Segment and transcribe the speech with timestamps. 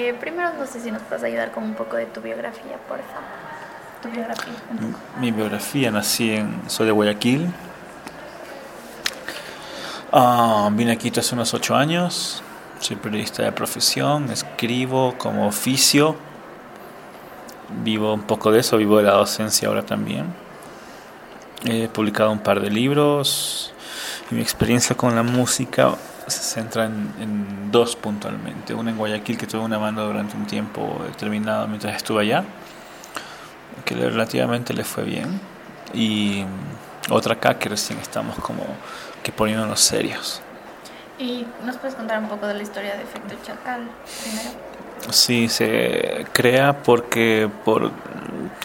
[0.00, 2.98] Eh, primero, no sé si nos puedes ayudar con un poco de tu biografía, por
[2.98, 3.24] favor.
[4.00, 4.54] Tu biografía.
[5.18, 7.52] Mi biografía, nací en, soy de Guayaquil.
[10.12, 12.44] Ah, vine aquí hace unos ocho años.
[12.78, 16.14] Soy periodista de profesión, escribo como oficio.
[17.82, 20.26] Vivo un poco de eso, vivo de la docencia ahora también.
[21.64, 23.72] He publicado un par de libros
[24.30, 25.96] y mi experiencia con la música
[26.30, 28.74] se centra en, dos puntualmente.
[28.74, 32.44] Una en Guayaquil, que tuve una banda durante un tiempo determinado mientras estuve allá
[33.84, 35.40] que relativamente le fue bien
[35.94, 36.44] y
[37.10, 38.62] otra acá que recién estamos como
[39.22, 40.42] que poniéndonos serios.
[41.18, 43.88] Y nos puedes contar un poco de la historia de Efecto Chacal,
[44.22, 44.50] primero.
[45.10, 47.90] Sí, se crea porque por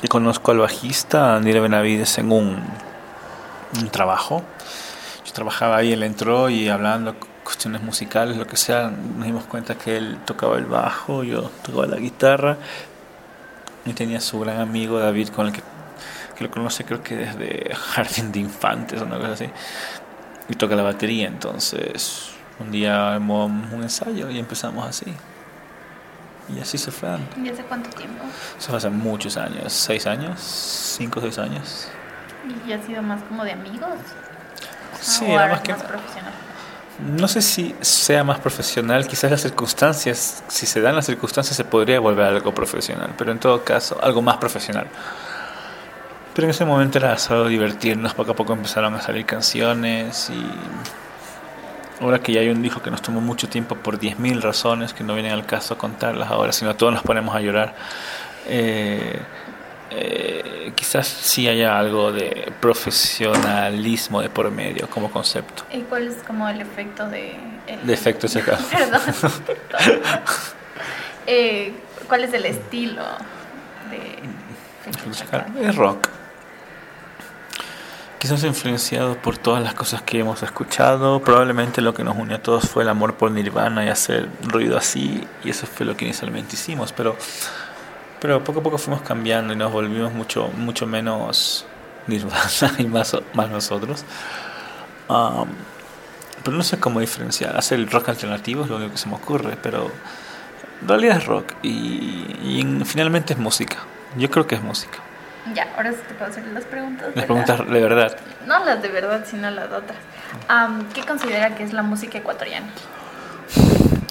[0.09, 2.61] conozco al bajista Andrés Benavides en un,
[3.79, 4.43] un trabajo.
[5.25, 9.75] Yo trabajaba ahí, él entró y hablando cuestiones musicales, lo que sea, nos dimos cuenta
[9.75, 12.57] que él tocaba el bajo, yo tocaba la guitarra
[13.85, 15.61] y tenía su gran amigo David con el que,
[16.37, 19.49] que lo conoce creo que desde Jardín de Infantes o una cosa así
[20.49, 25.13] y toca la batería, entonces un día armó un ensayo y empezamos así.
[26.49, 27.25] Y así se fue dando.
[27.41, 28.25] ¿Y hace cuánto tiempo?
[28.57, 31.87] Eso fue hace muchos años, seis años, cinco o seis años.
[32.67, 33.93] ¿Y ha sido más como de amigos?
[34.99, 35.71] Sí, ¿O era más que...
[35.71, 36.33] más profesional?
[36.99, 41.65] No sé si sea más profesional, quizás las circunstancias, si se dan las circunstancias se
[41.65, 44.87] podría volver algo profesional, pero en todo caso algo más profesional.
[46.33, 50.45] Pero en ese momento era solo divertirnos, poco a poco empezaron a salir canciones y
[52.03, 55.03] ahora que ya hay un disco que nos tomó mucho tiempo por 10.000 razones que
[55.03, 57.75] no vienen al caso contarlas ahora, sino todos nos ponemos a llorar.
[58.47, 59.19] eh,
[59.95, 65.63] eh, quizás sí haya algo de profesionalismo de por medio como concepto.
[65.71, 67.35] ¿Y cuál es como el efecto de...
[67.67, 68.57] el- De efecto Chacal.
[68.71, 69.01] Perdón.
[71.25, 71.73] Eh,
[72.09, 73.01] ¿Cuál es el estilo
[73.89, 75.65] de?
[75.69, 76.09] Es rock.
[78.19, 81.21] Quizás influenciado por todas las cosas que hemos escuchado.
[81.21, 84.77] Probablemente lo que nos unió a todos fue el amor por Nirvana y hacer ruido
[84.77, 85.25] así.
[85.45, 86.91] Y eso fue lo que inicialmente hicimos.
[86.93, 87.15] Pero,
[88.23, 91.65] pero poco a poco fuimos cambiando y nos volvimos mucho, mucho menos
[92.07, 92.39] Nirvana
[92.77, 94.05] y más, más nosotros.
[95.09, 95.49] Am,
[96.41, 97.57] pero no sé cómo diferenciar.
[97.57, 99.57] Hacer el rock alternativo es lo único que se me ocurre.
[99.61, 99.91] Pero
[100.81, 101.51] en realidad es rock.
[101.63, 103.77] Y, y en- finalmente es música.
[104.17, 104.99] Yo creo que es música.
[105.53, 107.07] Ya, ahora sí te puedo hacer las preguntas.
[107.07, 107.25] Las ¿verdad?
[107.27, 108.17] preguntas de verdad.
[108.47, 109.97] No las de verdad, sino las otras.
[110.47, 112.67] Am, ¿Qué considera que es la música ecuatoriana?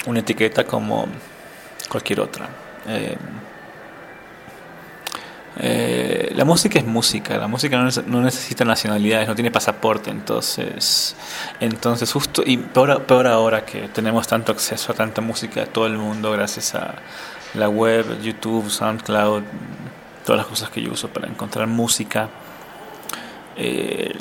[0.04, 1.06] Una etiqueta como
[1.88, 2.48] cualquier otra.
[2.86, 3.16] Eh,
[5.58, 11.14] eh, la música es música, la música no, no necesita nacionalidades, no tiene pasaporte, entonces,
[11.60, 15.86] entonces justo y peor, peor ahora que tenemos tanto acceso a tanta música de todo
[15.86, 16.94] el mundo gracias a
[17.54, 19.42] la web, YouTube, SoundCloud,
[20.24, 22.30] todas las cosas que yo uso para encontrar música.
[23.54, 24.11] Eh,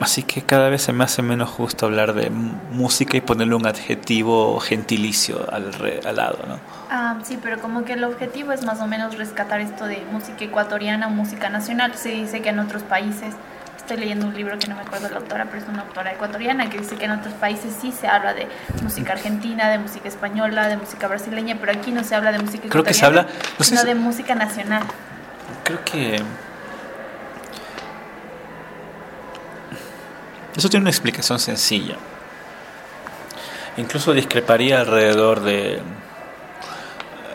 [0.00, 3.66] así que cada vez se me hace menos justo hablar de música y ponerle un
[3.66, 6.58] adjetivo gentilicio al, re- al lado, ¿no?
[6.90, 10.44] Ah, sí, pero como que el objetivo es más o menos rescatar esto de música
[10.44, 11.94] ecuatoriana, música nacional.
[11.94, 13.34] Se dice que en otros países,
[13.76, 16.70] estoy leyendo un libro que no me acuerdo la autora, pero es una autora ecuatoriana
[16.70, 18.46] que dice que en otros países sí se habla de
[18.82, 22.68] música argentina, de música española, de música brasileña, pero aquí no se habla de música
[22.68, 24.82] Creo que se ecuatoriana, habla- no sé sino si- de música nacional.
[25.64, 26.22] Creo que
[30.60, 31.96] eso tiene una explicación sencilla.
[33.76, 35.80] Incluso discreparía alrededor de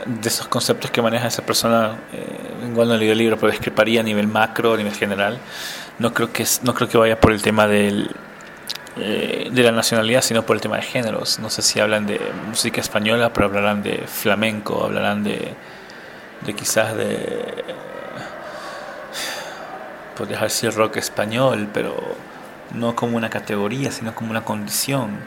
[0.05, 1.97] de esos conceptos que maneja esa persona.
[2.13, 5.39] eh, igual no leí el libro, pero discreparía a nivel macro, a nivel general.
[5.99, 8.11] No creo que no creo que vaya por el tema del
[8.97, 11.39] eh, de la nacionalidad, sino por el tema de géneros.
[11.39, 15.53] No sé si hablan de música española, pero hablarán de flamenco, hablarán de
[16.45, 17.63] de quizás de
[20.15, 21.95] podrías decir rock español, pero
[22.73, 25.19] no como una categoría, sino como una condición.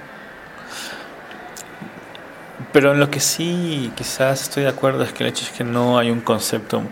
[2.73, 5.65] Pero en lo que sí quizás estoy de acuerdo es que el hecho es que
[5.65, 6.83] no hay un concepto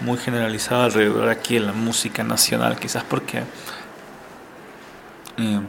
[0.00, 3.42] muy generalizado alrededor aquí en la música nacional, quizás porque
[5.36, 5.60] eh,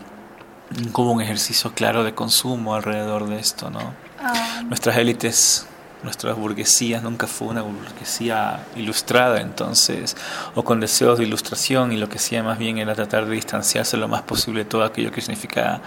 [0.92, 3.94] como un ejercicio claro de consumo alrededor de esto, ¿no?
[4.20, 5.68] Ah, Nuestras élites
[6.04, 10.18] nuestra burguesía nunca fue una burguesía ilustrada, entonces,
[10.56, 13.98] o con deseos de ilustración, y lo que hacía más bien era tratar de distanciarse
[13.98, 15.82] lo más posible de todo aquello que significa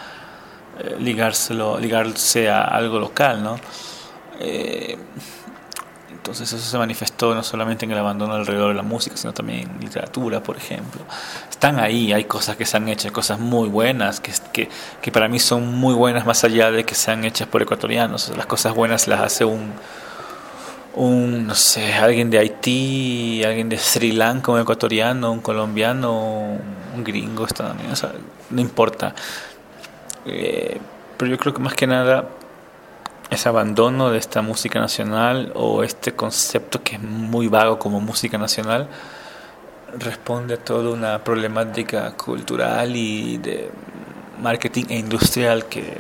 [0.79, 3.57] eh, ligárselo, ligarse a algo local, ¿no?
[4.41, 4.99] Eh,
[6.25, 9.69] entonces eso se manifestó no solamente en el abandono alrededor de la música, sino también
[9.71, 11.03] en literatura, por ejemplo.
[11.51, 14.71] Están ahí, hay cosas que se han hecho, cosas muy buenas, que, que,
[15.03, 18.33] que para mí son muy buenas más allá de que sean hechas por ecuatorianos.
[18.39, 19.75] Las cosas buenas las hace un,
[20.95, 26.59] un, no sé, alguien de Haití, alguien de Sri Lanka, un ecuatoriano, un colombiano,
[26.95, 28.09] un gringo, estadounidense,
[28.49, 29.15] no importa.
[30.25, 30.81] Eh,
[31.19, 32.31] pero yo creo que más que nada
[33.31, 38.39] ese abandono de esta música nacional o este concepto que es muy vago como música
[38.39, 38.89] nacional
[39.99, 43.71] responde a toda una problemática cultural y de
[44.41, 45.99] marketing e industrial que,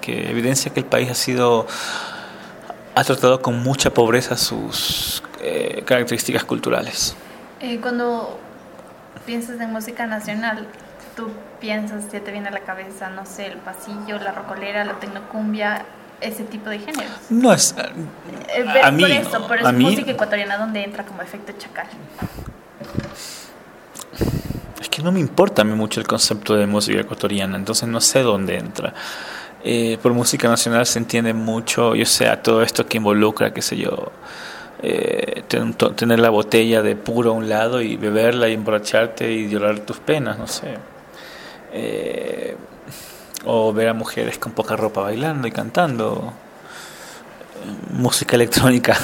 [0.00, 1.66] que evidencia que el país ha sido
[2.94, 7.16] ha tratado con mucha pobreza sus eh, características culturales.
[7.60, 8.38] Eh, cuando
[9.26, 10.66] piensas en música nacional,
[11.16, 11.28] tú
[11.60, 15.84] piensas, ya te viene a la cabeza, no sé, el pasillo, la rocolera, la tecnocumbia,
[16.24, 17.10] ese tipo de géneros.
[17.30, 17.74] No es.
[17.78, 19.02] Eh, a mí.
[19.02, 21.86] por eso, por eso a mí- música ecuatoriana donde entra como efecto chacal.
[24.80, 28.00] Es que no me importa a mí mucho el concepto de música ecuatoriana, entonces no
[28.00, 28.94] sé dónde entra.
[29.64, 33.62] Eh, por música nacional se entiende mucho, yo sé, a todo esto que involucra, qué
[33.62, 34.12] sé yo,
[34.82, 39.32] eh, ten- to- tener la botella de puro a un lado y beberla y emborracharte
[39.32, 40.74] y llorar tus penas, no sé.
[41.72, 42.23] Eh,
[43.44, 46.32] o ver a mujeres con poca ropa bailando y cantando.
[47.92, 48.96] Música electrónica.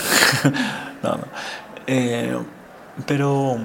[1.02, 1.24] no, no.
[1.86, 2.36] Eh,
[3.06, 3.58] pero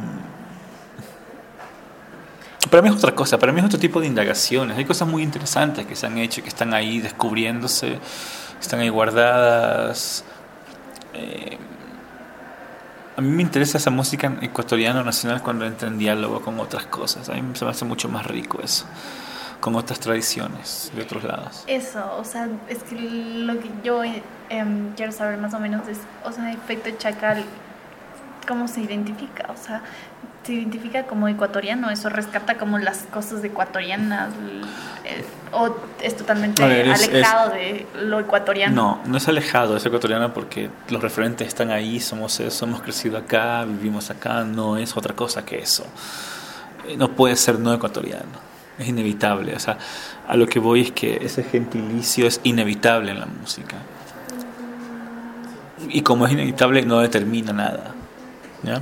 [2.69, 4.77] para mí es otra cosa, para mí es otro tipo de indagaciones.
[4.77, 8.00] Hay cosas muy interesantes que se han hecho, que están ahí descubriéndose,
[8.60, 10.24] están ahí guardadas.
[11.13, 11.57] Eh,
[13.16, 17.30] a mí me interesa esa música ecuatoriana nacional cuando entra en diálogo con otras cosas.
[17.30, 18.86] A mí se me hace mucho más rico eso,
[19.65, 21.63] con otras tradiciones de otros lados.
[21.65, 25.97] Eso, o sea, es que lo que yo em, quiero saber más o menos es,
[26.23, 27.44] o sea, efecto chacal,
[28.47, 29.47] ¿cómo se identifica?
[29.51, 29.81] O sea,
[30.44, 34.29] se identifica como ecuatoriano, eso rescata como las cosas ecuatorianas,
[35.03, 38.75] eh, o es totalmente A ver, es- alejado de lo ecuatoriano.
[38.75, 43.17] No, no es alejado, es ecuatoriano porque los referentes están ahí, somos eso, hemos crecido
[43.17, 45.83] acá, vivimos acá, no es otra cosa que eso.
[46.88, 49.56] Eh, No puede ser no ecuatoriano, es inevitable.
[49.56, 49.77] O sea,
[50.27, 53.77] a lo que voy es que ese gentilicio es inevitable en la música.
[55.89, 57.94] Y como es inevitable, no determina nada.
[58.63, 58.81] ¿ya?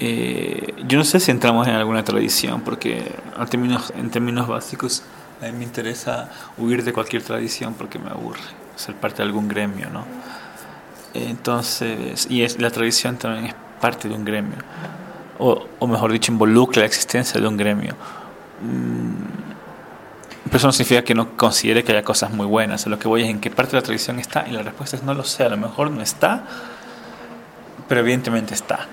[0.00, 3.12] Eh, yo no sé si entramos en alguna tradición, porque
[3.96, 5.02] en términos, básicos
[5.40, 8.40] a mí me interesa huir de cualquier tradición porque me aburre
[8.76, 10.04] ser parte de algún gremio, ¿no?
[11.14, 14.58] Entonces, y es, la tradición también es parte de un gremio,
[15.38, 17.96] o, o mejor dicho, involucra la existencia de un gremio.
[18.62, 19.14] Mm,
[20.44, 22.86] Pero eso no significa que no considere que haya cosas muy buenas.
[22.86, 24.96] A lo que voy es en qué parte de la tradición está, y la respuesta
[24.96, 26.44] es no lo sé, a lo mejor no está,
[27.88, 28.86] pero evidentemente está.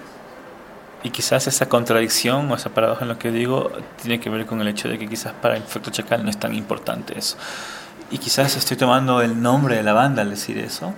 [1.04, 3.72] Y quizás esa contradicción o esa paradoja en lo que digo
[4.02, 6.38] tiene que ver con el hecho de que quizás para el efecto chacal no es
[6.38, 7.38] tan importante eso.
[8.12, 10.94] Y quizás estoy tomando el nombre de la banda al decir eso.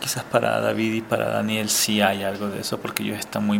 [0.00, 3.58] Quizás para David y para Daniel sí hay algo de eso porque ellos están muy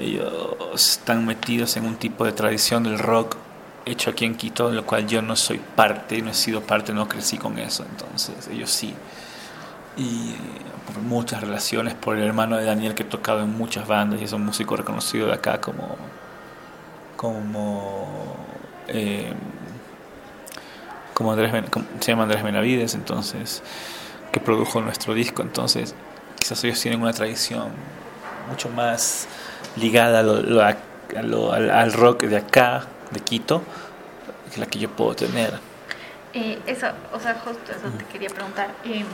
[0.00, 3.36] ellos están metidos en un tipo de tradición del rock
[3.86, 6.92] hecho aquí en Quito, de lo cual yo no soy parte, no he sido parte,
[6.92, 8.94] no crecí con eso, entonces ellos sí.
[9.96, 10.36] Y eh,
[10.86, 14.24] por muchas relaciones, por el hermano de Daniel que ha tocado en muchas bandas y
[14.24, 15.96] es un músico reconocido de acá como
[17.16, 18.36] como
[18.88, 19.32] eh,
[21.14, 21.34] como
[21.70, 23.62] como- se llama Andrés Benavides entonces
[24.30, 25.94] que produjo nuestro disco entonces
[26.38, 27.70] quizás ellos tienen una tradición
[28.48, 29.26] mucho más
[29.76, 30.74] ligada a lo- lo- a
[31.22, 33.62] lo- al, al rock de acá de Quito
[34.52, 35.58] que la que yo puedo tener
[36.34, 38.68] Eh, eso, o sea, justo eso te quería preguntar.
[38.84, 39.04] Eh,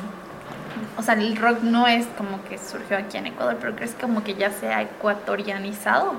[0.98, 4.24] o sea, el rock no es como que surgió aquí en Ecuador, pero crees como
[4.24, 6.14] que ya se ha ecuatorianizado.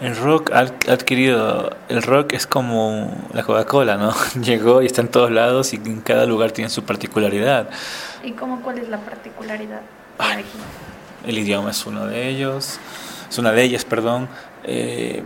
[0.00, 0.60] El rock ha
[0.92, 4.12] adquirido, el rock es como la Coca-Cola, ¿no?
[4.40, 7.68] Llegó y está en todos lados y en cada lugar tiene su particularidad.
[8.22, 9.80] ¿Y cómo cuál es la particularidad
[10.18, 10.44] Ay.
[11.26, 12.78] El idioma es uno de ellos,
[13.28, 14.28] es una de ellas, perdón.
[14.62, 15.24] Eh,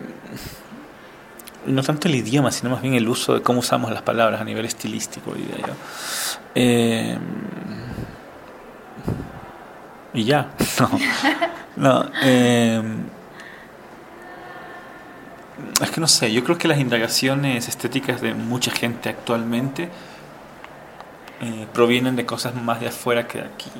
[1.66, 4.44] no tanto el idioma, sino más bien el uso de cómo usamos las palabras a
[4.44, 5.74] nivel estilístico, diría yo.
[6.54, 7.18] Eh,
[10.14, 12.02] y ya, no.
[12.02, 12.82] no eh,
[15.82, 19.90] es que no sé, yo creo que las indagaciones estéticas de mucha gente actualmente
[21.72, 23.70] provienen de cosas más de afuera que de aquí.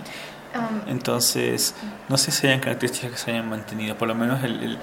[0.54, 1.74] Um, Entonces,
[2.08, 4.78] no sé si hayan características que se hayan mantenido, por lo menos el, el-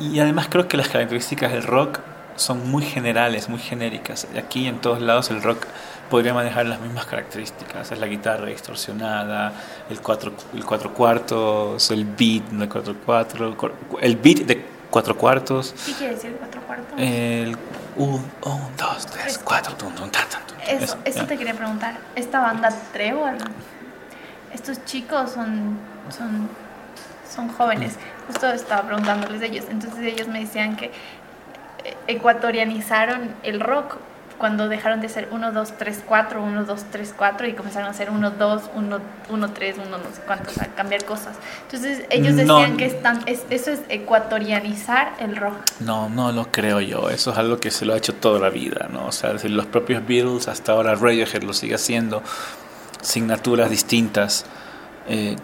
[0.00, 2.00] Y además creo que las características del rock
[2.36, 4.26] son muy generales, muy genéricas.
[4.38, 5.66] Aquí en todos lados el rock
[6.08, 7.90] podría manejar las mismas características.
[7.92, 9.52] Es la guitarra distorsionada,
[9.90, 13.56] el cuatro, el cuatro cuartos, el beat de cuatro cuatro,
[14.00, 16.94] el beat de cuatro cuartos, ¿Qué quiere decir cuatro cuartos?
[16.98, 17.56] el
[17.96, 18.14] un,
[18.44, 20.20] un, dos, tres, cuatro, tum, tum, tum.
[20.66, 21.96] Eso, Eso, eso te quería preguntar.
[22.14, 23.34] Esta banda Trevor,
[24.52, 25.78] estos chicos son,
[26.16, 26.48] son,
[27.34, 27.94] son jóvenes.
[28.26, 29.64] Justo estaba preguntándoles de ellos.
[29.70, 30.86] Entonces ellos me decían que
[31.84, 33.96] eh, ecuatorianizaron el rock
[34.38, 37.92] cuando dejaron de ser 1, 2, 3, 4, 1, 2, 3, 4 y comenzaron a
[37.92, 41.36] ser 1, 2, 1, 1, 3, 1, no sé cuántos, a cambiar cosas.
[41.64, 42.56] Entonces ellos No.
[42.56, 45.56] decían que están, es, eso es ecuatorianizar el rock.
[45.80, 47.10] No, no lo creo yo.
[47.10, 49.06] Eso es algo que se lo ha hecho toda la vida, ¿no?
[49.08, 52.22] O sea, desde los propios Beatles hasta ahora Radiohead lo sigue haciendo.
[53.02, 54.44] Signaturas distintas,
[55.08, 55.36] eh,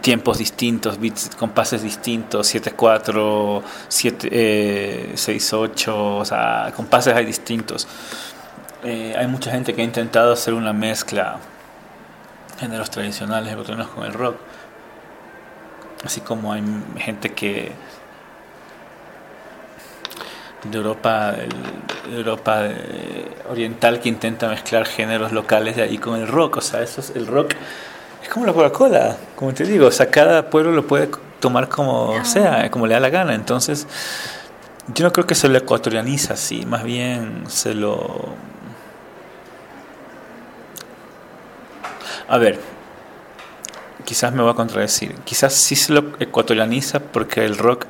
[0.00, 7.86] tiempos distintos, beats, compases distintos, 7-4, 7, eh, 6-8, o sea, compases hay distintos.
[8.82, 11.38] Eh, hay mucha gente que ha intentado hacer una mezcla
[12.58, 14.36] géneros tradicionales ecuatorianos con el rock.
[16.04, 16.62] Así como hay
[16.98, 17.72] gente que
[20.70, 26.26] de Europa, el- Europa eh, oriental que intenta mezclar géneros locales de ahí con el
[26.28, 26.56] rock.
[26.58, 27.52] O sea, eso es el rock.
[28.22, 29.86] Es como la Coca-Cola, como te digo.
[29.86, 31.08] O sea, cada pueblo lo puede
[31.40, 33.34] tomar como sea, como le da la gana.
[33.34, 33.86] Entonces,
[34.94, 36.64] yo no creo que se lo ecuatorianiza así.
[36.66, 38.34] Más bien se lo.
[42.28, 42.58] A ver,
[44.04, 45.14] quizás me voy a contradecir.
[45.24, 47.86] Quizás sí se lo ecuatorianiza porque el rock,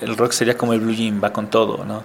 [0.00, 2.04] el rock sería como el blue jean, va con todo, ¿no?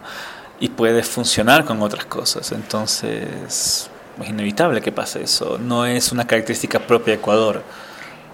[0.60, 2.52] Y puede funcionar con otras cosas.
[2.52, 3.90] Entonces,
[4.22, 5.58] es inevitable que pase eso.
[5.60, 7.62] No es una característica propia de Ecuador.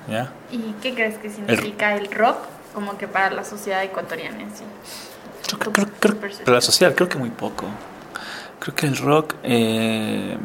[0.09, 0.31] ¿Ya?
[0.51, 2.37] ¿Y qué crees que significa el rock
[2.73, 4.63] como que para la sociedad ecuatoriana en sí?
[5.59, 6.45] Creo, creo- percepción.
[6.45, 7.65] para la social creo que muy poco.
[8.59, 10.37] Creo que el rock eh,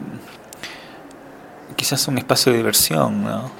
[1.77, 3.51] quizás un espacio de diversión, ¿no?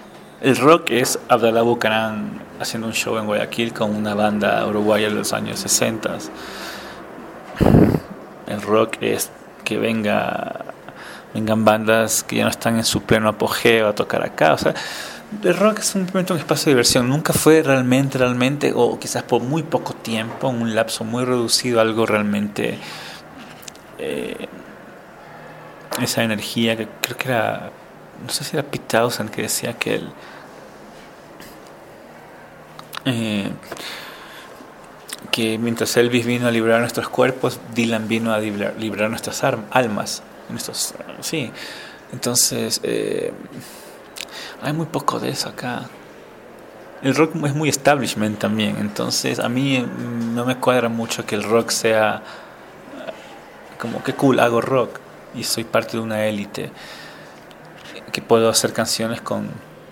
[0.41, 5.15] El rock es Abdalá Bucaram haciendo un show en Guayaquil con una banda uruguaya de
[5.15, 6.19] los años 60.
[8.47, 9.31] El rock es
[9.65, 10.65] que venga
[11.35, 14.75] vengan bandas que ya no están en su pleno apogeo a tocar acá, o sea,
[15.43, 17.09] el rock es simplemente un espacio de diversión.
[17.09, 21.81] Nunca fue realmente, realmente, o quizás por muy poco tiempo, en un lapso muy reducido,
[21.81, 22.79] algo realmente.
[23.99, 24.49] eh,
[26.03, 27.71] esa energía que creo que era.
[28.25, 30.11] No sé si era Pete Townsend que decía que él.
[33.05, 33.51] eh,
[35.31, 40.23] que mientras Elvis vino a liberar nuestros cuerpos, Dylan vino a librar, liberar nuestras almas.
[40.49, 41.51] Nuestros, sí.
[42.13, 42.81] Entonces.
[42.83, 43.33] eh,
[44.63, 45.89] hay muy poco de eso acá.
[47.03, 51.37] El rock es muy establishment también, entonces a mí mm, no me cuadra mucho que
[51.37, 53.13] el rock sea eh,
[53.81, 54.99] como que cool, hago rock
[55.35, 56.73] y soy parte de una élite,
[58.13, 59.49] que puedo hacer canciones con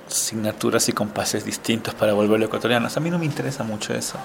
[0.08, 2.96] signaturas y compases distintos para volverlo ecuatorianos.
[2.96, 4.18] A mí no me interesa mucho eso.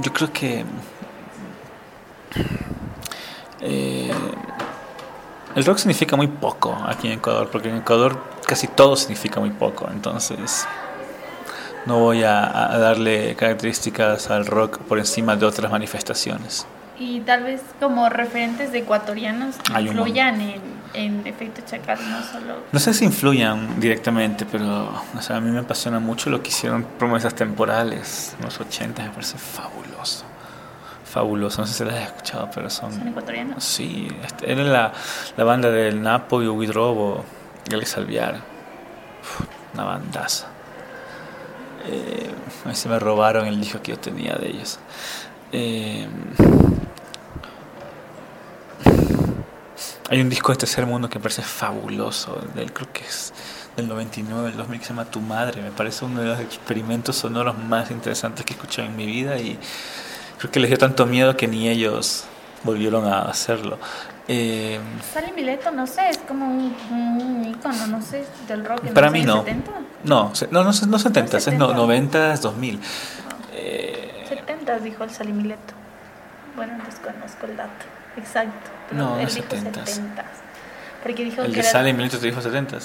[0.00, 0.64] Yo creo que
[3.60, 4.12] eh,
[5.54, 9.50] el rock significa muy poco aquí en Ecuador, porque en Ecuador casi todo significa muy
[9.50, 10.66] poco, entonces
[11.84, 16.66] no voy a, a darle características al rock por encima de otras manifestaciones.
[16.98, 20.40] Y tal vez como referentes de ecuatorianos Hay un influyan
[20.94, 22.56] en, efecto chacal, no solo...
[22.70, 26.48] No sé si influyan directamente, pero o sea, a mí me apasiona mucho lo que
[26.48, 30.24] hicieron promesas temporales en los 80, me parece fabuloso.
[31.04, 32.92] Fabuloso, no sé si las has escuchado, pero son...
[32.92, 33.62] ¿Son ecuatorianos?
[33.62, 34.08] Sí,
[34.42, 34.92] era la,
[35.36, 37.24] la banda del Napo y Huidrobo
[37.70, 38.40] y Alex Alviar.
[39.22, 40.46] Uf, Una bandaza.
[41.86, 42.30] Eh,
[42.64, 44.78] a mí se me robaron el disco que yo tenía de ellos.
[45.50, 46.06] Eh,
[50.12, 52.38] hay un disco de Tercer Mundo que me parece fabuloso.
[52.54, 53.32] Del, creo que es
[53.78, 55.62] del 99, del 2000, que se llama Tu Madre.
[55.62, 59.38] Me parece uno de los experimentos sonoros más interesantes que he escuchado en mi vida
[59.38, 59.58] y
[60.36, 62.24] creo que les dio tanto miedo que ni ellos
[62.62, 63.78] volvieron a hacerlo.
[64.28, 64.78] Eh,
[65.14, 69.14] Sally Mileto, no sé, es como un, un ícono, no sé, del rock Para los
[69.14, 69.38] mí no.
[69.38, 69.70] 70.
[70.04, 71.74] no, no, no, no 70, es no, 70.
[71.74, 72.80] 90, 2000.
[73.54, 75.72] Eh, 70 dijo el Sally Mileto.
[76.54, 78.70] Bueno, desconozco el dato exacto.
[78.88, 79.84] pero No, él no dijo 70s.
[79.86, 80.24] 70.
[81.02, 82.76] Porque dijo el que de era- Sale Milito te dijo 70.
[82.78, 82.84] ¿Con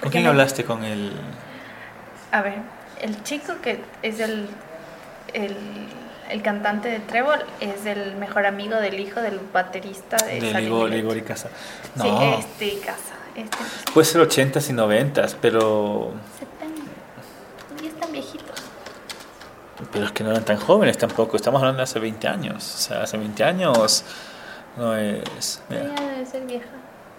[0.00, 1.12] Porque quién hablaste con el.?
[2.32, 2.58] A ver,
[3.00, 4.48] el chico que es el,
[5.34, 5.56] el,
[6.30, 10.66] el cantante de Trébol es el mejor amigo del hijo del baterista de, De Sally
[10.66, 10.90] Ligor.
[10.90, 11.48] Ligor y Casa.
[11.48, 13.14] Sí, No, este casa.
[13.36, 13.56] Este
[13.94, 17.82] puede ser 80s y 90s, pero, 70.
[17.82, 18.49] Ya están viejitos.
[19.92, 21.36] Pero es que no eran tan jóvenes tampoco.
[21.36, 22.56] Estamos hablando de hace 20 años.
[22.74, 24.04] O sea, hace 20 años
[24.76, 25.62] no es.
[25.68, 26.66] mira, Ya debe ser vieja.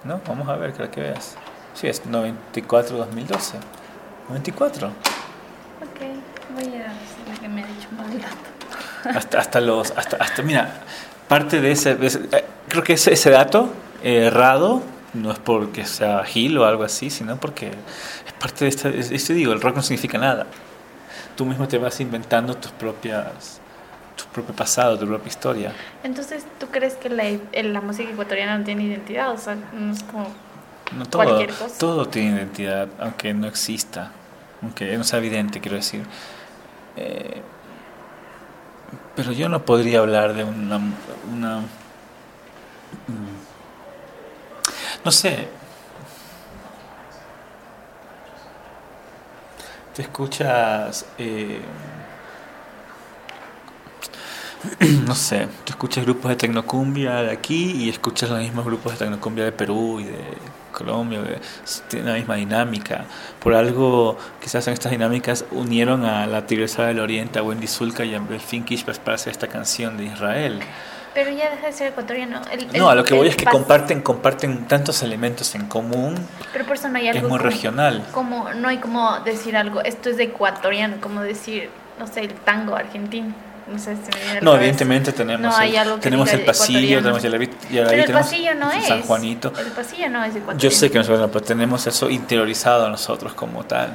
[0.03, 1.35] no, vamos a ver, creo que veas.
[1.73, 3.53] Sí, es 94-2012.
[4.29, 4.87] 94.
[4.87, 4.93] Ok,
[6.53, 8.35] voy a decirle que me ha dicho mal dato.
[9.17, 9.91] Hasta, hasta los.
[9.97, 10.81] Hasta, hasta, mira,
[11.27, 11.95] parte de ese.
[11.95, 13.69] de ese- eh, creo que ese, ese dato
[14.03, 14.81] eh, errado
[15.13, 18.99] no es porque sea Gil o algo así, sino porque es parte de este.
[18.99, 20.45] es- Este digo, el rock no significa nada.
[21.41, 23.59] Tú mismo te vas inventando tus propias.
[24.15, 25.73] tu propio pasado, tu propia historia.
[26.03, 29.31] Entonces, ¿tú crees que la, el- la música ecuatoriana no tiene identidad?
[29.31, 30.27] O sea, no es como...
[30.95, 31.79] No, todo, Cualquier cosa.
[31.79, 34.11] todo tiene identidad, aunque no exista,
[34.61, 36.03] aunque no sea evidente, quiero decir.
[36.95, 37.41] Eh,
[39.15, 40.79] pero yo no podría hablar de una...
[41.33, 41.57] una
[43.07, 43.39] mm,
[45.03, 45.47] no sé.
[49.93, 51.05] Te escuchas...
[51.17, 51.61] eh,
[55.07, 58.99] no sé, tú escuchas grupos de tecnocumbia de aquí y escuchas los mismos grupos de
[58.99, 60.23] tecnocumbia de Perú y de
[60.71, 61.19] Colombia,
[61.89, 63.05] tienen la misma dinámica.
[63.39, 68.05] Por algo, quizás en estas dinámicas unieron a la Tigresa del Oriente, a Wendy Zulka
[68.05, 68.63] y a Belfin
[69.03, 70.59] para hacer esta canción de Israel.
[71.13, 72.41] Pero ya deja de ser ecuatoriano.
[72.51, 75.67] El- No, a el- lo que voy el es que comparten, comparten tantos elementos en
[75.67, 76.15] común,
[76.53, 78.05] Pero por eso no hay es algo muy como- regional.
[78.13, 82.33] Como, no hay como decir algo, esto es de ecuatoriano, como decir, no sé, el
[82.33, 83.33] tango argentino.
[83.67, 87.33] No sé si me viene No, evidentemente tenemos, No el, tenemos el pasillo, tenemos el,
[87.35, 88.85] ahí Pero el pasillo no es.
[88.85, 89.53] San Juanito.
[89.57, 90.59] El pasillo no es ecuatoriano.
[90.59, 93.93] Yo sé que nosotros pero tenemos eso interiorizado nosotros como tal.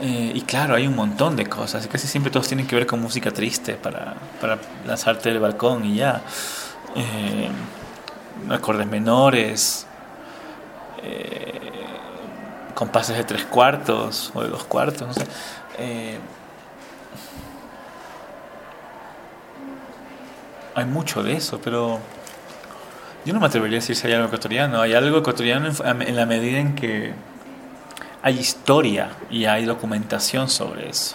[0.00, 1.86] Eh, y claro, hay un montón de cosas.
[1.86, 5.96] Casi siempre todos tienen que ver con música triste para, para lanzarte del balcón y
[5.96, 6.22] ya.
[6.96, 7.48] Eh,
[8.50, 9.86] acordes menores,
[11.02, 11.60] eh,
[12.74, 15.26] compases de tres cuartos o de dos cuartos, no sé.
[15.78, 16.18] Eh,
[20.74, 22.00] hay mucho de eso, pero
[23.24, 24.80] yo no me atrevería a decir si hay algo ecuatoriano.
[24.80, 27.14] Hay algo ecuatoriano en, en la medida en que
[28.24, 31.14] hay historia y hay documentación sobre eso.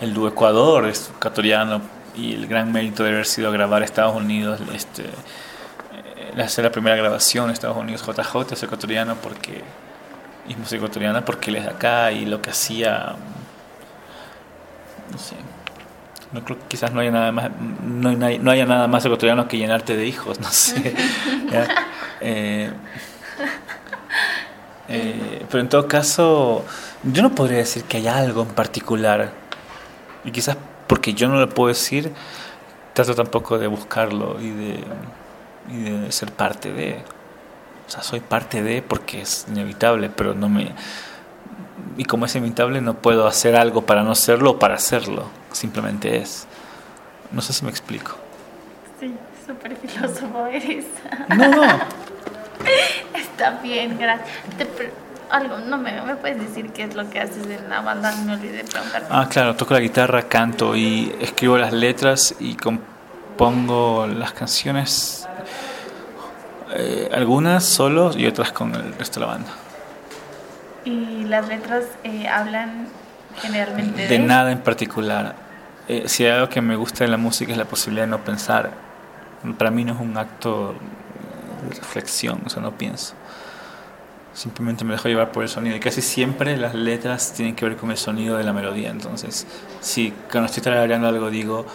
[0.00, 1.80] El dúo Ecuador es ecuatoriano
[2.16, 6.64] y el gran mérito de haber sido a grabar a Estados Unidos, este, eh, hacer
[6.64, 9.62] la primera grabación en Estados Unidos, JJ es ecuatoriano porque
[10.48, 13.16] es música ecuatoriana porque él es de acá y lo que hacía,
[15.10, 15.34] no sé,
[16.32, 17.50] no creo quizás no haya nada más,
[17.84, 20.94] no, hay- no haya nada más ecuatoriano que llenarte de hijos, no sé.
[22.24, 22.70] Eh,
[24.88, 26.64] eh, pero en todo caso,
[27.02, 29.32] yo no podría decir que hay algo en particular.
[30.24, 32.10] Y quizás porque yo no lo puedo decir,
[32.94, 34.84] trato tampoco de buscarlo y de,
[35.68, 37.04] y de ser parte de.
[37.86, 40.72] O sea, soy parte de porque es inevitable, pero no me.
[41.98, 45.28] Y como es inevitable, no puedo hacer algo para no serlo o para hacerlo.
[45.52, 46.46] Simplemente es.
[47.30, 48.16] No sé si me explico.
[48.98, 49.14] Sí,
[49.46, 50.86] súper filósofo eres.
[51.28, 51.62] No, no.
[53.14, 54.30] Está bien, gracias.
[54.56, 54.64] Te
[55.32, 58.34] algo, no me, me puedes decir qué es lo que haces en la banda, me
[58.34, 59.08] olvidé de preguntarte.
[59.10, 65.26] Ah, claro, toco la guitarra, canto y escribo las letras y compongo las canciones,
[66.74, 69.50] eh, algunas solo y otras con el resto de la banda.
[70.84, 72.88] Y las letras eh, hablan
[73.40, 75.34] generalmente de, De nada en particular.
[75.88, 78.24] Eh, si hay algo que me gusta de la música es la posibilidad de no
[78.24, 78.70] pensar.
[79.58, 80.74] Para mí no es un acto
[81.68, 83.14] de reflexión, o sea, no pienso.
[84.34, 85.76] Simplemente me dejo llevar por el sonido.
[85.76, 88.90] Y casi siempre las letras tienen que ver con el sonido de la melodía.
[88.90, 89.46] Entonces,
[89.80, 91.66] si cuando estoy tarareando algo digo,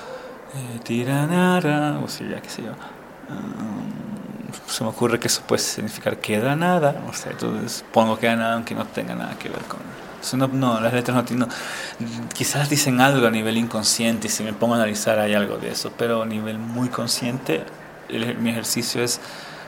[0.56, 5.62] eh, tiranara, o sea, ya qué sé yo, mm, se me ocurre que eso puede
[5.62, 7.04] significar queda nada.
[7.08, 9.80] O sea, entonces pongo queda nada aunque no tenga nada que ver con.
[10.20, 11.48] Eso no, no, las letras no tienen.
[12.34, 15.70] quizás dicen algo a nivel inconsciente y si me pongo a analizar hay algo de
[15.70, 17.64] eso, pero a nivel muy consciente,
[18.40, 19.22] mi ejercicio es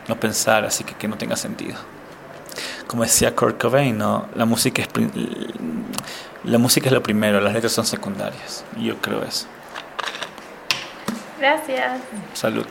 [0.08, 1.78] no pensar, así que que no tenga sentido
[2.90, 4.28] como decía Kurt Cobain, ¿no?
[4.34, 4.90] la, música es,
[6.44, 8.66] la música es lo primero, las letras son secundarias.
[8.80, 9.46] Yo creo eso.
[11.38, 12.02] Gracias.
[12.34, 12.66] Salud.